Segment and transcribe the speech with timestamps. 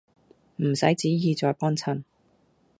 [0.55, 2.01] 唔使旨意再幫襯